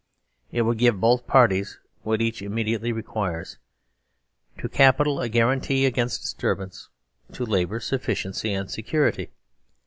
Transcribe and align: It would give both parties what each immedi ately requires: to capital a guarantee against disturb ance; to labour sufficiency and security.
It 0.51 0.63
would 0.63 0.79
give 0.79 0.99
both 0.99 1.27
parties 1.27 1.77
what 2.01 2.23
each 2.23 2.41
immedi 2.41 2.75
ately 2.79 2.91
requires: 2.91 3.59
to 4.57 4.67
capital 4.67 5.21
a 5.21 5.29
guarantee 5.29 5.85
against 5.85 6.21
disturb 6.21 6.59
ance; 6.59 6.89
to 7.33 7.45
labour 7.45 7.79
sufficiency 7.79 8.51
and 8.51 8.71
security. 8.71 9.29